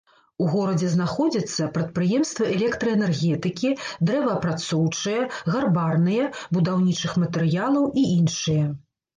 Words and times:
У 0.43 0.45
горадзе 0.51 0.87
знаходзяцца 0.93 1.67
прадпрыемствы 1.75 2.47
электраэнергетыкі, 2.55 3.69
дрэваапрацоўчыя, 4.11 5.21
гарбарныя, 5.57 6.33
будаўнічых 6.59 7.11
матэрыялаў 7.27 7.89
і 8.03 8.09
іншыя. 8.17 8.65